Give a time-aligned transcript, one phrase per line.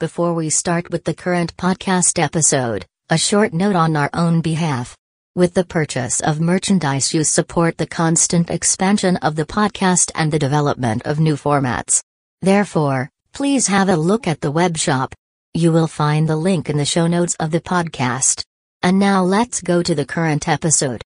[0.00, 4.96] Before we start with the current podcast episode, a short note on our own behalf.
[5.34, 10.38] With the purchase of merchandise, you support the constant expansion of the podcast and the
[10.38, 12.00] development of new formats.
[12.40, 15.14] Therefore, please have a look at the web shop.
[15.52, 18.42] You will find the link in the show notes of the podcast.
[18.82, 21.02] And now let's go to the current episode.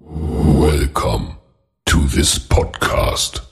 [0.00, 1.38] Welcome
[1.84, 3.46] to this podcast.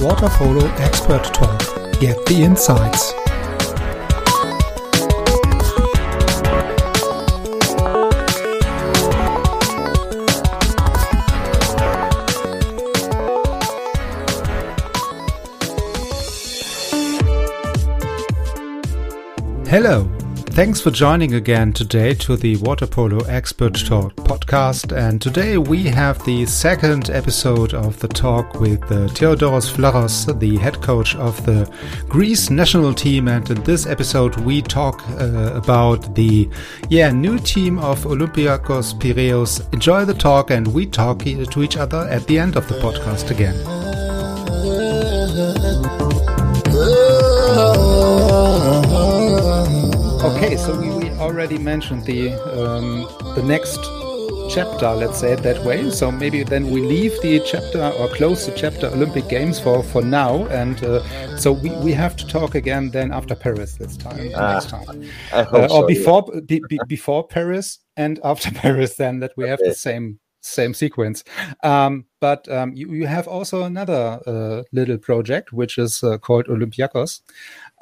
[0.00, 1.60] Water Polo Expert Talk.
[2.00, 3.12] Get the insights.
[19.68, 20.06] Hello,
[20.54, 24.94] Thanks for joining again today to the Water Polo Expert Talk podcast.
[24.94, 30.58] And today we have the second episode of the talk with uh, Theodoros Vlachos, the
[30.58, 31.72] head coach of the
[32.06, 33.28] Greece national team.
[33.28, 36.50] And in this episode, we talk uh, about the
[36.90, 39.62] yeah new team of Olympiakos Piraeus.
[39.72, 43.30] Enjoy the talk, and we talk to each other at the end of the podcast
[43.30, 43.56] again.
[50.24, 53.80] Okay, so we, we already mentioned the um, the next
[54.54, 55.90] chapter, let's say it that way.
[55.90, 60.00] So maybe then we leave the chapter or close the chapter Olympic Games for for
[60.00, 64.30] now, and uh, so we, we have to talk again then after Paris this time,
[64.36, 66.40] uh, next time, uh, or so, before yeah.
[66.46, 68.94] be, be, before Paris and after Paris.
[68.94, 69.70] Then that we have okay.
[69.70, 71.24] the same same sequence.
[71.62, 76.46] Um, but um, you, you have also another uh, little project which is uh, called
[76.46, 77.20] Olympiakos.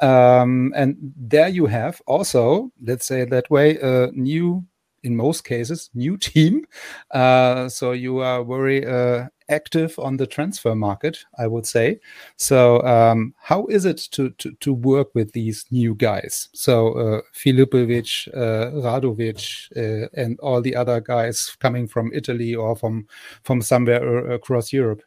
[0.00, 4.64] Um, and there you have also, let's say that way, a new,
[5.02, 6.64] in most cases, new team.
[7.10, 12.00] Uh, so you are very uh, active on the transfer market, I would say.
[12.36, 16.48] So um, how is it to, to, to work with these new guys?
[16.54, 22.76] So uh, Filipovic, uh, Radovic, uh, and all the other guys coming from Italy or
[22.76, 23.06] from
[23.42, 25.02] from somewhere across Europe.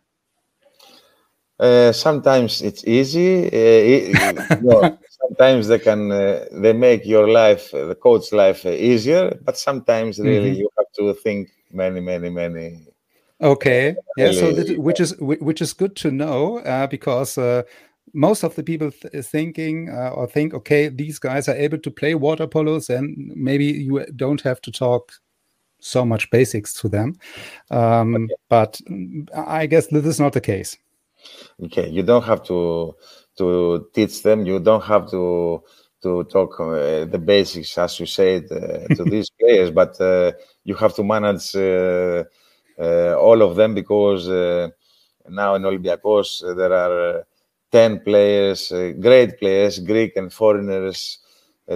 [1.63, 3.47] Uh, sometimes it's easy.
[3.47, 4.91] Uh,
[5.21, 9.39] sometimes they can uh, they make your life, the coach life, easier.
[9.45, 10.59] But sometimes really mm-hmm.
[10.59, 12.85] you have to think many, many, many.
[13.41, 14.25] Okay, yeah.
[14.25, 17.63] Really, so that, which is which is good to know uh, because uh,
[18.13, 21.91] most of the people th- thinking uh, or think, okay, these guys are able to
[21.91, 25.13] play water polos, and maybe you don't have to talk
[25.79, 27.15] so much basics to them.
[27.71, 28.35] Um, okay.
[28.49, 30.77] But mm, I guess this is not the case
[31.63, 32.95] okay you don't have to
[33.37, 34.45] to teach them.
[34.45, 35.63] You don't have to
[36.03, 40.33] to talk uh, the basics as you said uh, to these players but uh,
[40.65, 42.23] you have to manage uh,
[42.77, 44.67] uh, all of them because uh,
[45.29, 47.25] now in Olympiacos there are
[47.71, 48.69] 10 players
[48.99, 51.19] great players greek and foreigners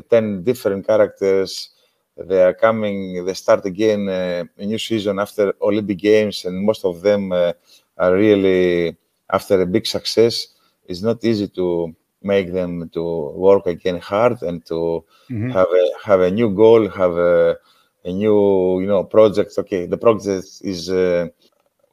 [0.09, 1.69] 10 different characters.
[2.17, 7.01] They are coming they start again a new season after olympic games and most of
[7.01, 8.97] them are really
[9.31, 10.47] after a big success,
[10.85, 15.49] it's not easy to make them to work again hard and to mm-hmm.
[15.51, 17.57] have a have a new goal, have a,
[18.05, 19.53] a new you know project.
[19.57, 21.27] Okay, the project is uh,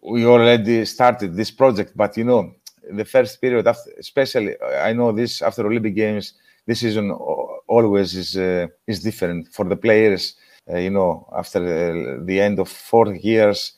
[0.03, 2.55] we already started this project, but you know
[2.93, 6.35] the first period after, especially I know this after Olympic Games,
[6.67, 10.37] this season always is uh, is different for the players.
[10.71, 13.75] Uh, you know, after the, the, end of four years,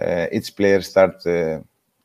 [0.00, 1.58] uh, each player start uh,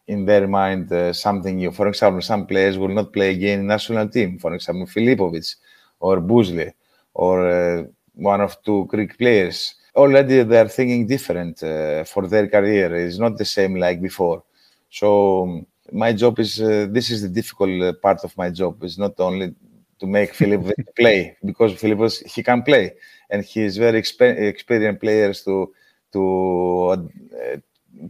[0.08, 1.72] in their mind uh, something new.
[1.72, 4.40] For example, some players will not play again in national team.
[4.40, 5.56] For example, Filipovic
[6.00, 6.74] or Bouzle
[7.14, 7.84] or uh,
[8.16, 9.75] one of two Greek players.
[9.96, 12.96] Already they are thinking different uh, for their career.
[12.96, 14.44] It's not the same like before.
[14.90, 18.84] So um, my job is uh, this is the difficult uh, part of my job.
[18.84, 19.53] Is not only
[20.00, 22.94] to make Philip play because Philip he can play
[23.30, 25.73] and he is very exper- experienced players to
[26.14, 26.22] to
[26.94, 27.58] uh,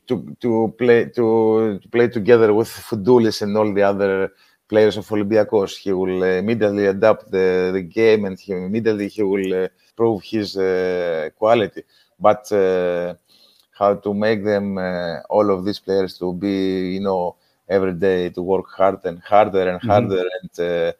[0.07, 4.31] to to play to, to play together with Fountoulis and all the other
[4.68, 5.77] players of Olympiacos.
[5.77, 10.24] He will uh, immediately adapt the, the game and he immediately he will uh, prove
[10.24, 11.83] his uh, quality.
[12.19, 13.15] But uh,
[13.71, 17.36] how to make them uh, all of these players to be you know
[17.68, 19.89] every day to work hard and harder and mm-hmm.
[19.89, 20.59] harder mm-hmm.
[20.59, 20.91] and uh,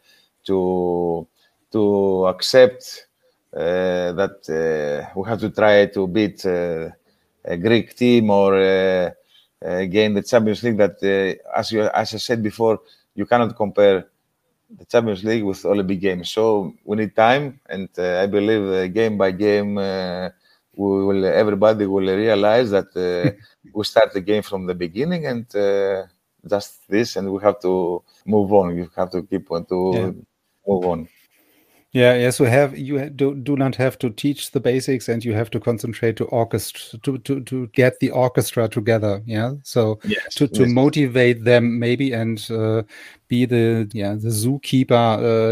[0.44, 1.26] to
[1.72, 3.06] to accept
[3.52, 4.36] that
[5.16, 6.44] we have to try to beat
[7.44, 9.10] a Greek team or uh,
[9.62, 10.78] again the Champions League.
[10.78, 12.80] That uh, as you as I said before,
[13.14, 14.06] you cannot compare
[14.78, 16.30] the Champions League with Olympic games.
[16.30, 19.78] So we need time, and uh, I believe game by game
[20.76, 23.30] we will everybody will realize that uh,
[23.74, 26.04] we start the game from the beginning and uh,
[26.48, 28.76] just this, and we have to move on.
[28.76, 30.10] You have to keep on to yeah.
[30.66, 31.08] move on.
[31.94, 35.32] Yeah, yes, we have you do, do not have to teach the basics, and you
[35.32, 39.22] have to concentrate to orchestra to, to, to get the orchestra together.
[39.24, 40.70] Yeah, so yes, to, to yes.
[40.70, 42.82] motivate them maybe and uh,
[43.28, 44.90] be the yeah the zookeeper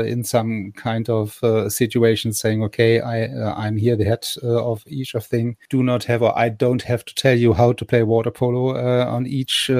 [0.01, 4.27] uh, in some kind of uh, situation, saying, okay, I uh, I'm here, the head
[4.43, 5.57] uh, of each of thing.
[5.71, 8.75] Do not have or I don't have to tell you how to play water polo
[8.75, 9.71] uh, on each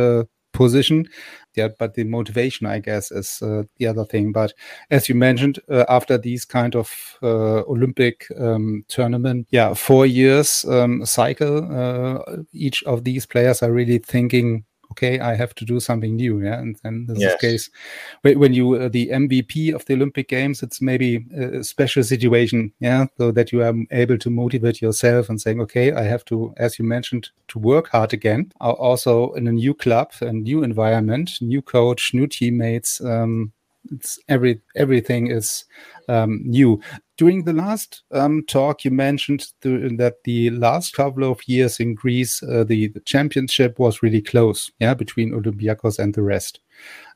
[0.53, 1.09] position.
[1.55, 4.33] Yeah but the motivation i guess is uh, the other thing.
[4.33, 4.55] But
[4.91, 10.65] as you mentioned uh, after these kind of uh, olympic um, tournament yeah four years
[10.65, 15.81] um, cycle uh, each of these players are really thinking okay, I have to do
[15.81, 16.41] something new.
[16.41, 17.31] Yeah, and then this yes.
[17.31, 21.65] is the case when you uh, the MVP of the Olympic Games, it's maybe a
[21.65, 22.73] special situation.
[22.81, 26.55] Yeah, so that you are able to motivate yourself and saying, okay, I have to,
[26.57, 28.53] as you mentioned, to work hard again.
[28.61, 33.01] Also in a new club, a new environment, new coach, new teammates.
[33.01, 33.53] Um,
[33.91, 35.65] it's every everything is
[36.09, 36.81] um, new.
[37.17, 41.95] During the last um, talk, you mentioned the, that the last couple of years in
[41.95, 46.61] Greece, uh, the, the, championship was really close, yeah, between Olympiacos and the rest.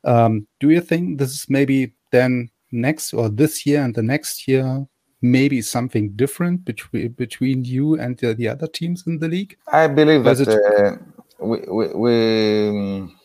[0.05, 4.47] Um, do you think this is maybe then next or this year and the next
[4.47, 4.87] year
[5.23, 9.57] maybe something different between between you and the, the other teams in the league?
[9.73, 10.49] I believe that it...
[10.49, 10.97] uh,
[11.41, 11.95] we we.
[11.95, 13.16] we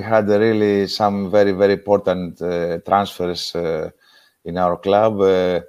[0.00, 3.90] we had really some very very important uh, transfers uh,
[4.44, 5.20] in our club.
[5.20, 5.60] Uh,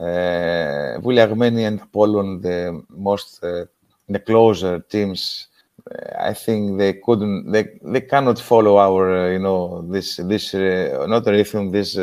[0.00, 3.64] uh, and Apollon, the most uh,
[4.08, 5.48] the closer teams,
[5.90, 10.54] uh, I think they couldn't, they, they cannot follow our, uh, you know, this this
[10.54, 11.96] not rhythm, this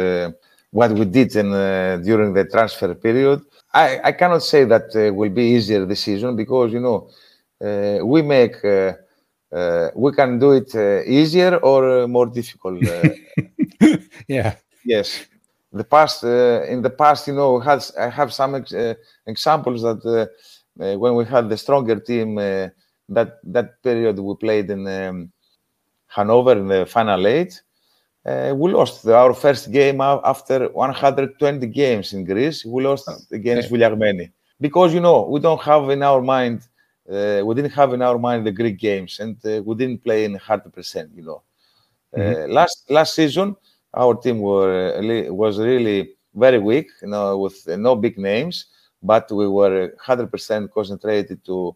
[0.72, 1.52] what we did in,
[2.04, 3.42] during the transfer period.
[3.74, 7.10] I, I cannot say that will be easier this season because you know
[8.04, 8.56] we make.
[9.56, 12.82] Uh, we can do it uh, easier or uh, more difficult.
[14.28, 14.56] yeah.
[14.84, 15.26] Yes
[15.76, 18.94] the past uh, in the past, you know, has I have some ex uh,
[19.28, 24.88] examples that uh, when we had the stronger team, that that period we played in
[24.88, 25.32] um,
[26.08, 27.62] Hanover in the final eight.
[28.26, 32.66] Uh, we lost our first game after 120 games in Greece.
[32.66, 33.78] We lost against okay.
[33.78, 36.62] Vouliagmeni because you know we don't have in our mind,
[37.08, 40.34] we didn't have in our mind the Greek games, and uh, we didn't play in
[40.34, 41.12] 100 percent.
[41.16, 41.42] You know,
[42.16, 42.50] mm -hmm.
[42.50, 43.56] last last season
[43.96, 45.00] our team were
[45.32, 48.66] was really very weak, you know, with no big names,
[49.02, 51.76] but we were 100% concentrated to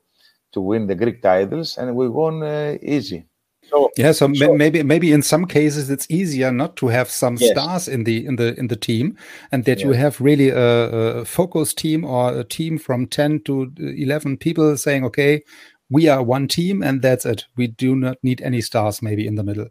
[0.51, 3.28] to win the Greek titles, and we won uh, easy.
[3.69, 7.37] So, yeah, so, so, maybe maybe in some cases it's easier not to have some
[7.39, 7.51] yes.
[7.51, 9.15] stars in the in the in the team,
[9.51, 13.71] and that you have really a, a focused team or a team from ten to
[13.77, 15.43] eleven people saying, okay,
[15.89, 17.45] we are one team, and that's it.
[17.57, 19.67] We do not need any stars maybe in the middle.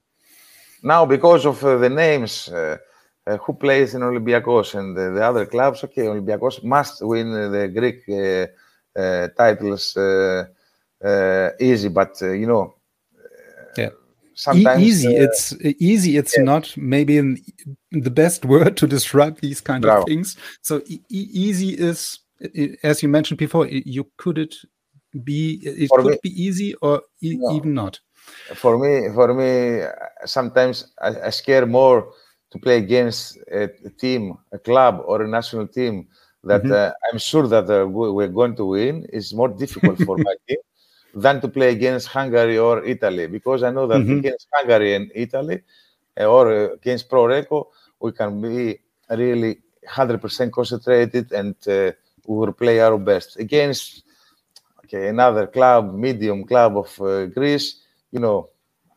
[0.82, 2.78] Now, because of uh, the names, uh,
[3.26, 8.06] uh, who plays in Olympiacos and the other clubs, okay, Olympiacos must win the Greek
[9.36, 9.96] titles
[11.60, 12.77] easy, but you know,
[13.76, 13.91] yeah.
[14.35, 16.17] Sometimes, easy, it's easy.
[16.17, 16.44] It's yeah.
[16.44, 17.43] not maybe in
[17.91, 20.03] the best word to describe these kind Bravo.
[20.03, 20.37] of things.
[20.62, 22.20] So e easy is,
[22.85, 24.55] as you mentioned before, you could it
[25.25, 27.56] be it For could me, be easy or e no.
[27.56, 27.98] even not
[28.55, 29.84] for me, for me,
[30.25, 32.13] sometimes I, I, scare more
[32.51, 36.08] to play against a, a, team, a club, or a national team
[36.44, 36.72] that mm-hmm.
[36.72, 39.06] uh, I'm sure that uh, we're going to win.
[39.13, 40.58] Is more difficult for my team
[41.15, 44.19] than to play against Hungary or Italy because I know that mm-hmm.
[44.19, 45.62] against Hungary and Italy
[46.20, 47.69] uh, or uh, against Pro Recco,
[48.00, 48.79] we can be
[49.10, 51.93] really 100% concentrated and uh,
[52.27, 54.05] we will play our best against
[54.84, 58.48] okay, another club, medium club of uh, Greece you know,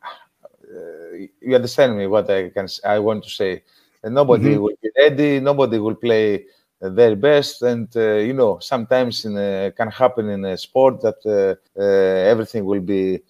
[0.03, 3.63] uh, you understand me what I can I want to say.
[4.03, 4.62] And nobody mm-hmm.
[4.62, 5.39] will be ready.
[5.39, 6.46] Nobody will play
[6.82, 11.18] their best, and uh, you know, sometimes in a, can happen in a sport that
[11.26, 11.84] uh, uh
[12.32, 13.22] everything will be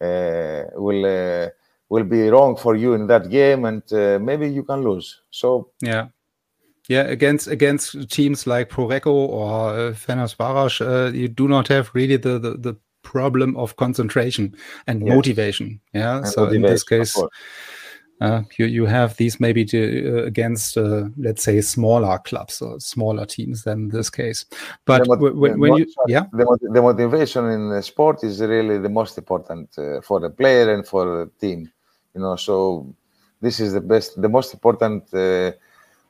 [0.00, 1.48] uh, will uh,
[1.88, 3.82] will be wrong for you in that game, and
[4.22, 5.22] maybe you can lose.
[5.30, 6.08] So yeah.
[6.88, 11.90] Yeah, against against teams like Pro Recco or uh, Fenerbahce, uh, you do not have
[11.92, 15.14] really the, the, the problem of concentration and yes.
[15.14, 15.80] motivation.
[15.92, 16.16] Yeah.
[16.16, 17.14] And so motivation, in this case,
[18.20, 22.80] uh, you you have these maybe to, uh, against uh, let's say smaller clubs or
[22.80, 24.44] smaller teams than this case.
[24.84, 29.18] But when, when you yeah the, the, motivation in the sport is really the most
[29.18, 31.70] important uh, for the player and for the team.
[32.14, 32.92] You know, so
[33.40, 35.52] this is the best, the most important uh,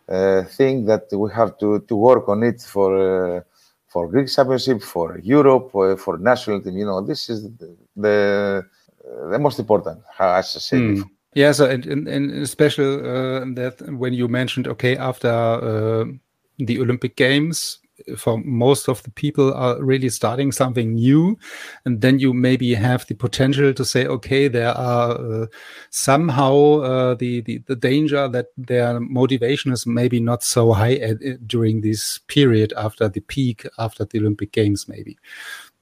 [0.08, 3.44] uh, thing that we have to to work on it for
[3.86, 6.78] for Greek Championship, for Europe, for national team.
[6.78, 8.66] You know, this is the the,
[9.30, 10.94] the most important, as I said Hmm.
[10.94, 11.10] before.
[11.34, 16.04] Yeah, so and, and, and especially uh, that when you mentioned, okay, after uh,
[16.58, 17.78] the Olympic Games,
[18.16, 21.36] for most of the people are really starting something new,
[21.84, 25.10] and then you maybe have the potential to say, okay, there are
[25.42, 25.46] uh,
[25.90, 31.18] somehow uh, the, the the danger that their motivation is maybe not so high at,
[31.46, 35.18] during this period after the peak after the Olympic Games, maybe.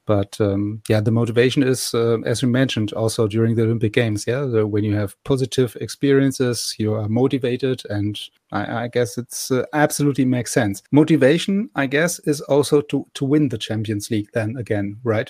[0.07, 4.25] But um, yeah, the motivation is, uh, as you mentioned, also during the Olympic Games.
[4.25, 8.19] Yeah, so when you have positive experiences, you are motivated, and
[8.51, 10.81] I, I guess it's uh, absolutely makes sense.
[10.91, 14.29] Motivation, I guess, is also to to win the Champions League.
[14.33, 15.29] Then again, right?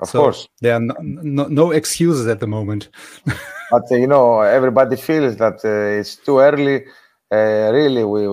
[0.00, 0.48] Of So course.
[0.60, 2.88] there are no, no, no excuses at the moment.
[3.70, 6.84] But you know, everybody feels that uh, it's too early.
[7.32, 8.26] Uh, really, we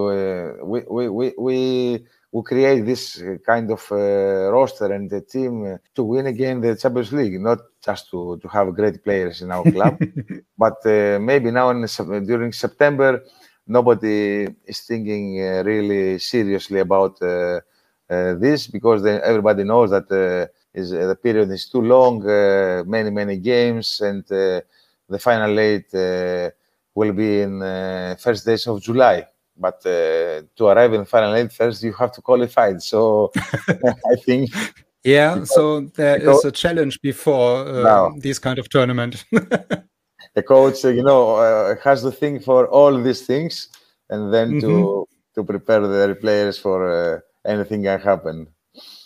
[0.64, 5.66] we we we we we create this uh, kind of uh, roster and the team
[5.66, 9.52] uh, to win again the Champions League, not just to to have great players in
[9.52, 9.98] our club,
[10.58, 11.86] but uh, maybe now in
[12.26, 13.24] during September,
[13.66, 17.60] nobody is thinking uh, really seriously about uh,
[18.10, 22.84] uh, this because they, everybody knows that uh, is the period is too long, uh,
[22.86, 24.62] many many games, and uh,
[25.10, 26.50] the final eight uh,
[26.96, 27.60] will be in
[28.18, 29.26] first days of July.
[29.60, 32.78] But uh, to arrive in final eight first, you have to qualify.
[32.78, 33.32] So
[34.12, 34.50] I think
[35.04, 38.14] Yeah, so there is because- a challenge before uh, Now.
[38.20, 39.24] this kind of tournament.
[39.32, 43.70] the coach, uh, you know, uh, has to think for all these things
[44.10, 48.48] and then to to prepare the players for uh, anything can happen.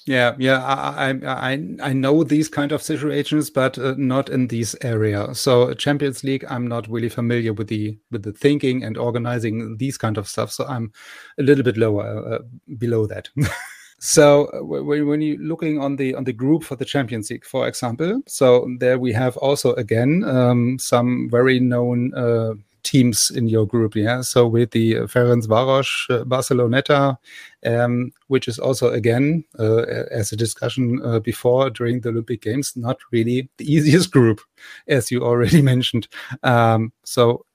[0.05, 4.75] Yeah, yeah, I, I, I, know these kind of situations, but uh, not in this
[4.81, 5.35] area.
[5.35, 9.99] So Champions League, I'm not really familiar with the with the thinking and organizing these
[9.99, 10.51] kind of stuff.
[10.51, 10.91] So I'm
[11.39, 12.39] a little bit lower uh,
[12.79, 13.29] below that.
[13.99, 17.45] so uh, when when you looking on the on the group for the Champions League,
[17.45, 22.11] for example, so there we have also again um, some very known.
[22.15, 22.53] Uh,
[22.83, 27.17] teams in your group yeah so with the uh, Ferencvaros uh, Barceloneta
[27.65, 32.75] um, which is also again uh, as a discussion uh, before during the Olympic Games,
[32.75, 34.41] not really the easiest group,
[34.87, 36.07] as you already mentioned.
[36.43, 37.45] Um, so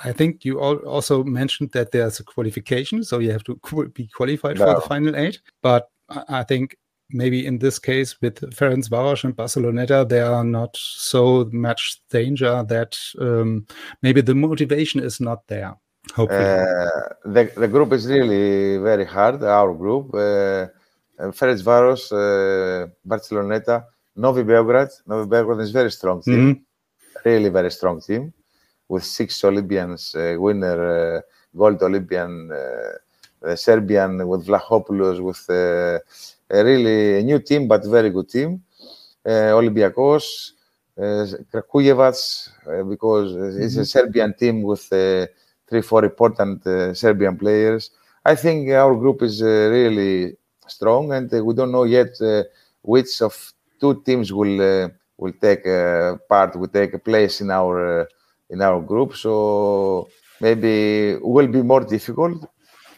[0.00, 3.58] I think you al- also mentioned that there's a qualification, so you have to
[3.94, 5.40] be qualified for the final eight.
[5.62, 5.90] But
[6.28, 6.76] I think
[7.10, 12.96] maybe in this case with Ferencvaros and Barceloneta, there are not so much danger that
[13.20, 13.66] um,
[14.02, 15.74] maybe the motivation is not there.
[16.14, 16.44] Hopefully.
[16.44, 20.14] Uh, the, the group is really very hard, our group.
[20.14, 20.68] Uh,
[21.32, 23.84] Ferencvaros, uh, Barceloneta,
[24.16, 24.90] Novi Beograd.
[25.06, 26.60] Novi Beograd is very strong team, Mhm.
[27.24, 28.32] really very strong team,
[28.88, 31.20] with six Olympians, uh, winner, uh,
[31.56, 32.50] gold Olympian,
[33.44, 35.98] uh, Serbian with Vlachopoulos, with uh,
[36.50, 38.62] a really a new team, but very good team.
[39.26, 40.52] Uh, Olympiakos,
[40.98, 45.26] uh, Kragujevac, uh, because it's a Serbian team with uh,
[45.68, 47.90] three, four important uh, Serbian players.
[48.24, 52.44] I think our group is uh, really strong, and we don't know yet uh,
[52.82, 55.64] which of two teams will uh, will take
[56.28, 58.04] part, will take a place in our uh,
[58.50, 59.16] in our group.
[59.16, 60.08] So
[60.40, 62.48] maybe it will be more difficult.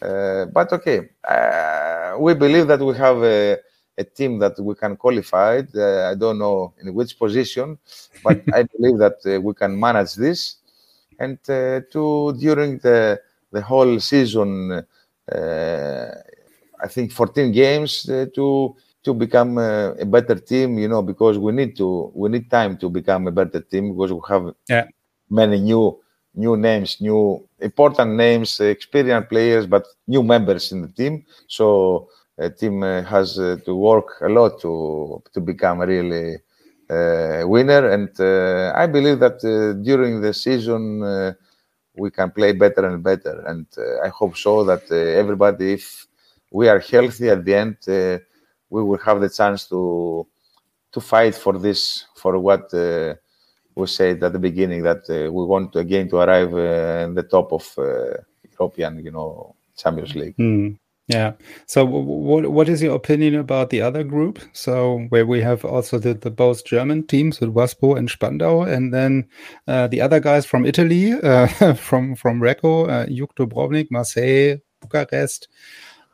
[0.01, 3.57] Uh, but okay, uh, we believe that we have a,
[3.97, 5.61] a team that we can qualify.
[5.75, 7.77] Uh, I don't know in which position,
[8.23, 10.55] but I believe that uh, we can manage this.
[11.19, 14.71] And uh, to during the the whole season,
[15.31, 16.07] uh,
[16.83, 20.77] I think 14 games uh, to to become uh, a better team.
[20.79, 24.11] You know, because we need to we need time to become a better team because
[24.13, 24.85] we have Yeah.
[25.29, 25.99] many new
[26.33, 31.25] new names, new important names, uh, experienced players, but new members in the team.
[31.47, 36.35] So a team uh, has uh, to work a lot to to become a really
[36.89, 37.89] uh, winner.
[37.89, 41.33] And uh, I believe that uh, during the season uh,
[41.95, 43.43] we can play better and better.
[43.47, 46.07] And uh, I hope so that uh, everybody, if
[46.51, 48.19] we are healthy at the end, uh,
[48.69, 50.25] we will have the chance to
[50.93, 52.73] to fight for this, for what.
[53.75, 57.23] We said at the beginning that uh, we want again to arrive uh, in the
[57.23, 58.17] top of uh,
[58.59, 60.35] European, you know, Champions League.
[60.35, 60.73] Hmm.
[61.07, 61.33] Yeah.
[61.65, 64.39] So, what what is your opinion about the other group?
[64.53, 68.93] So, where we have also the, the both German teams with Waspo and Spandau, and
[68.93, 69.27] then
[69.67, 75.49] uh, the other guys from Italy, uh, from from Recco, uh, Jug Dubrovnik, Marseille, Bucharest.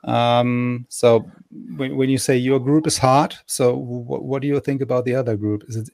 [0.04, 4.82] Um, so, when, when you say your group is hard, so what do you think
[4.82, 5.64] about the other group?
[5.68, 5.90] Is it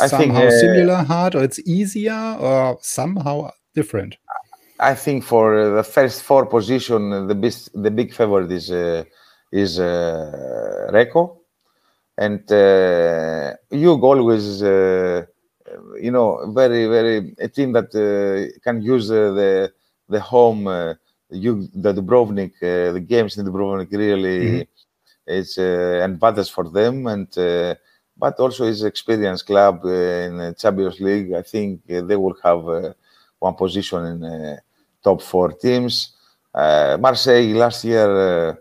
[0.00, 4.16] I think, somehow uh, similar hard, or it's easier, or somehow different?
[4.80, 9.04] I think for the first four position, the best, the big favorite is uh,
[9.50, 11.38] is uh, Recco,
[12.16, 15.24] and uh, Hugh always, uh,
[16.00, 19.72] you know, very very a team that uh, can use uh, the
[20.08, 20.66] the home.
[20.66, 20.94] Uh,
[21.30, 24.62] you the Dubrovnik, uh, the games in Dubrovnik really mm-hmm.
[25.26, 27.74] is uh, advantage for them, and uh,
[28.18, 31.32] but also is experienced club uh, in the Champions League.
[31.32, 32.92] I think uh, they will have uh,
[33.38, 34.58] one position in
[35.02, 36.14] top four teams.
[36.54, 38.58] Marseille last year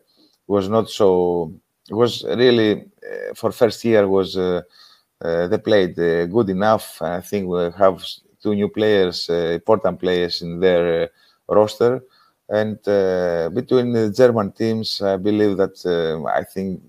[0.47, 1.53] was not so.
[1.89, 2.85] Was really
[3.33, 7.01] for first year was they played good enough.
[7.01, 8.03] I think we have
[8.43, 11.09] two new players, important players in their
[11.47, 12.03] roster
[12.49, 16.81] and uh, between the German teams, I believe that uh, I think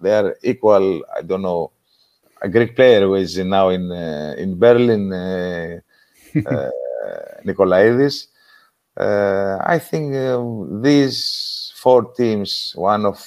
[0.00, 1.04] they are equal.
[1.16, 1.70] I don't know.
[2.44, 5.78] A Greek player who is now in uh, in Berlin, uh,
[6.46, 6.70] uh,
[7.44, 8.26] Nikolaidis.
[8.96, 10.12] Uh, I think
[10.82, 13.18] these four teams, one of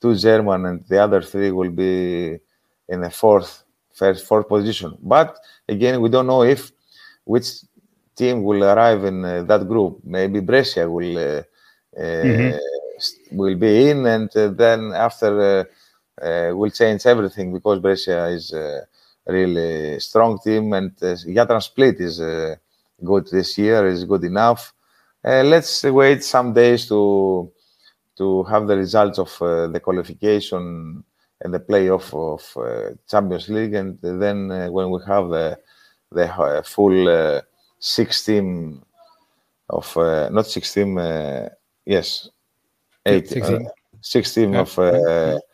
[0.00, 2.38] two German and the other three, will be
[2.88, 4.96] in the fourth, first, fourth position.
[5.02, 5.36] But
[5.68, 6.70] again, we don't know if
[7.24, 7.48] which
[8.16, 10.00] team will arrive in uh, that group.
[10.04, 11.42] Maybe Brescia will uh,
[11.96, 13.36] uh, mm-hmm.
[13.36, 15.66] will be in, and then after
[16.20, 18.86] will change everything because Brescia is a
[19.26, 22.20] really strong team, and uh, Jadran Split is
[23.02, 23.86] good this year.
[23.86, 24.72] is good enough.
[25.24, 27.50] let's wait some days to
[28.16, 31.02] to have the results of uh, the qualification
[31.42, 35.58] and the playoff of uh, Champions League, and then uh, when we have the
[36.12, 37.42] the full
[37.82, 38.82] Sixteen
[39.70, 41.48] of uh, not 16 uh,
[41.86, 42.28] yes
[43.06, 43.70] 8 16, uh,
[44.02, 44.60] 16 yeah.
[44.60, 44.92] of uh,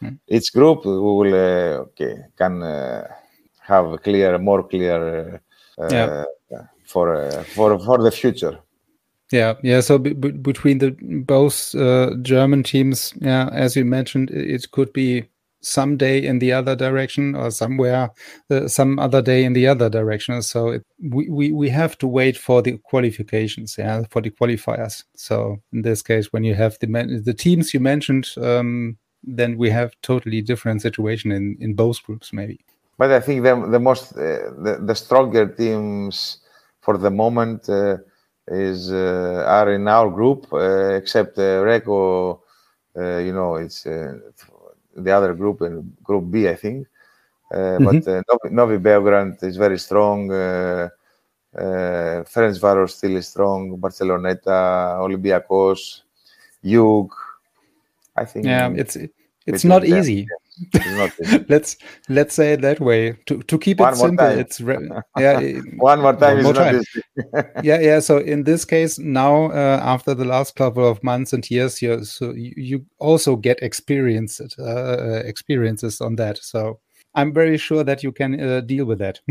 [0.03, 0.15] mm-hmm.
[0.29, 3.07] each group we will uh, okay can uh,
[3.61, 5.41] have clear more clear
[5.91, 6.25] yeah.
[6.85, 8.59] for for for the future
[9.33, 10.91] yeah yeah so b- b- between the
[11.27, 11.75] both
[12.23, 15.25] german teams yeah as you mentioned it could be
[15.67, 18.11] some day in the other direction or somewhere
[18.51, 20.41] uh, some other day in the other direction.
[20.43, 25.05] So it, we, we we have to wait for the qualifications yeah for the qualifiers.
[25.17, 26.87] So in this case when you have the
[27.25, 32.33] the teams you mentioned um, then we have totally different situation in in both groups
[32.33, 32.61] maybe.
[32.99, 36.39] But i think the, the most uh, the, the stronger teams
[36.81, 37.99] for the moment uh,
[38.49, 42.41] is uh, are in our group uh, except uh, Recco
[43.29, 43.87] you know it's
[44.97, 46.87] the other group in Group B, I think.
[47.53, 47.85] Uh, mm-hmm.
[47.85, 50.31] But uh, Novi, Novi Beograd is very strong.
[50.33, 50.89] Uh,
[51.57, 53.79] uh, Ferencvaros still is strong.
[53.79, 56.03] Barceloneta, Olympiacos,
[56.65, 57.11] Jug.
[58.17, 58.47] I think.
[58.47, 58.97] Yeah, it's
[59.47, 60.27] it's not easy.
[61.49, 61.77] Let's
[62.09, 63.13] let's say it that way.
[63.27, 64.89] To to keep it simple it's re-
[65.19, 65.41] yeah
[65.77, 66.83] one more time one more time.
[67.63, 71.49] yeah yeah so in this case now uh, after the last couple of months and
[71.51, 76.39] years you so you, you also get experience uh, uh, experiences on that.
[76.39, 76.81] So
[77.15, 79.21] i'm very sure that you can uh, deal with that.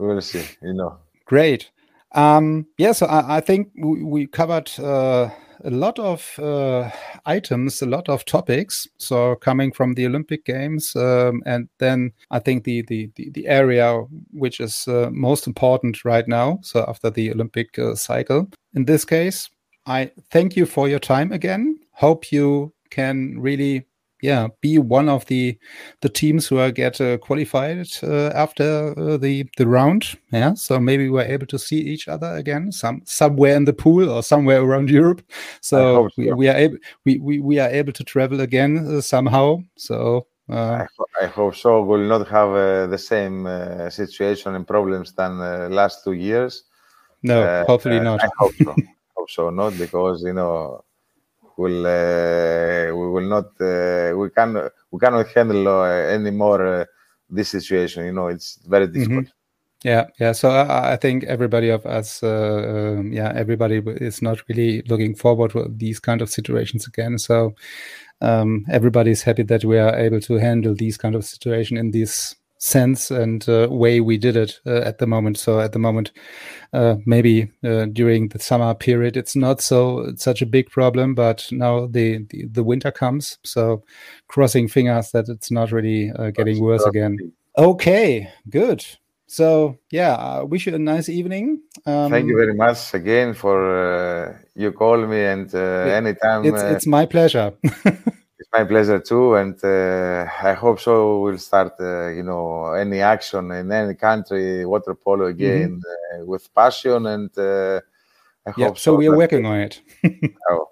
[0.00, 0.98] We'll see you know.
[1.26, 1.70] Great.
[2.12, 5.30] Um yeah so i, I think we, we covered uh
[5.64, 6.90] a lot of uh,
[7.26, 8.86] items, a lot of topics.
[8.98, 13.46] So coming from the Olympic Games, um, and then I think the the the, the
[13.48, 16.58] area which is uh, most important right now.
[16.62, 19.50] So after the Olympic uh, cycle, in this case,
[19.86, 21.78] I thank you for your time again.
[21.92, 23.87] Hope you can really
[24.22, 25.58] yeah be one of the
[26.00, 30.18] the teams who are get uh, qualified uh, after uh, the the round.
[30.32, 34.08] Yeah so maybe we're able to see each other again some somewhere in the pool
[34.08, 35.22] or somewhere around europe.
[35.60, 36.08] So.
[36.16, 39.58] We, we, are able we, we we are able to travel again uh, somehow.
[39.76, 41.82] So uh, I, ho I, hope so.
[41.82, 43.46] We'll not have uh, the same
[43.90, 45.38] situation and problems than
[45.70, 46.64] last two years.
[47.22, 48.22] No hopefully not.
[48.22, 48.74] I hope so.
[49.16, 50.84] Hope so not because you know
[51.58, 54.50] will uh, we will not uh, we can
[54.90, 56.86] we cannot handle uh, anymore
[57.28, 58.06] this situation.
[58.06, 58.94] You know, it's very mm-hmm.
[58.94, 59.24] difficult.
[59.24, 59.38] Mm -hmm.
[59.84, 60.34] Yeah, yeah.
[60.34, 65.16] So I, I, think everybody of us, uh, um, yeah, everybody is not really looking
[65.16, 67.18] forward to these kind of situations again.
[67.18, 67.54] So
[68.20, 71.92] um, everybody is happy that we are able to handle these kind of situation in
[71.92, 75.38] this sense and uh, way we did it uh, at the moment.
[75.38, 76.12] So at the moment,
[76.72, 81.14] uh, maybe uh, during the summer period, it's not so it's such a big problem.
[81.14, 83.84] But now the, the, the winter comes, so
[84.26, 87.16] crossing fingers that it's not really uh, getting worse again.
[87.56, 88.84] Okay, good.
[89.26, 91.60] So yeah, I wish you a nice evening.
[91.86, 96.44] Um, Thank you very much again for uh, you call me and anytime.
[96.44, 97.52] It's it's my pleasure.
[98.52, 101.20] my pleasure too, and uh, I hope so.
[101.20, 106.22] We'll start, uh, you know, any action in any country, water polo again mm-hmm.
[106.22, 107.80] uh, with passion, and uh,
[108.46, 108.92] I yeah, hope so.
[108.92, 109.80] so we are working on it.
[110.50, 110.68] oh,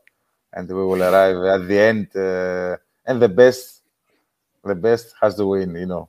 [0.53, 2.17] and we will arrive at the end.
[2.17, 3.83] Uh, and the best,
[4.65, 5.75] the best has to win.
[5.75, 6.09] You know.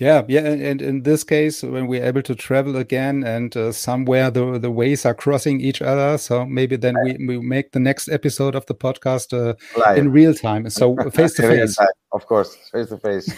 [0.00, 4.28] Yeah, yeah, and in this case, when we're able to travel again, and uh, somewhere
[4.28, 8.08] the the ways are crossing each other, so maybe then we, we make the next
[8.08, 9.54] episode of the podcast uh,
[9.94, 11.78] in real time, so face to face.
[12.10, 13.32] Of course, face to face.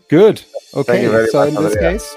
[0.08, 0.42] Good.
[0.74, 2.14] Okay, so in this case,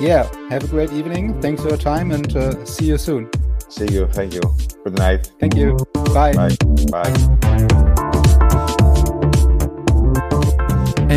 [0.00, 1.40] yeah, have a great evening.
[1.40, 3.30] Thanks for your time, and uh, see you soon.
[3.68, 4.08] See you.
[4.08, 4.42] Thank you.
[4.82, 5.30] Good night.
[5.38, 5.76] Thank you.
[6.12, 6.32] Bye.
[6.32, 6.56] Bye.
[6.90, 7.77] Bye.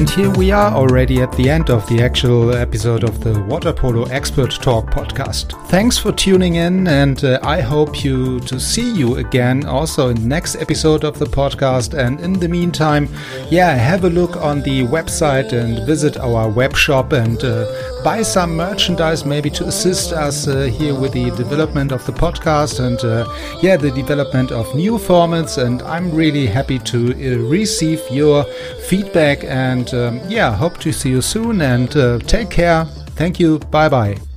[0.02, 3.72] And here we are already at the end of the actual episode of the Water
[3.72, 5.54] Polo Expert Talk podcast.
[5.68, 10.28] Thanks for tuning in, and uh, I hope you to see you again also in
[10.28, 11.94] next episode of the podcast.
[11.94, 13.10] And in the meantime,
[13.52, 18.22] yeah, have a look on the website and visit our web shop and uh, buy
[18.22, 23.00] some merchandise maybe to assist us uh, here with the development of the podcast and
[23.04, 23.26] uh,
[23.62, 25.58] yeah, the development of new formats.
[25.64, 28.44] And I'm really happy to uh, receive your
[28.88, 32.86] feedback and um, yeah, hope to see you soon and uh, take care.
[33.16, 33.60] Thank you.
[33.60, 34.31] Bye bye.